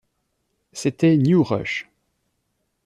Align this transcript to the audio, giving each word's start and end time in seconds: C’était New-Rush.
C’était 0.73 1.15
New-Rush. 1.15 1.87